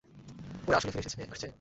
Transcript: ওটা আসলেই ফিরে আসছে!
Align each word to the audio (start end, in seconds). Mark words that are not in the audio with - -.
ওটা 0.67 0.77
আসলেই 0.77 0.93
ফিরে 0.95 1.03
আসছে! 1.03 1.47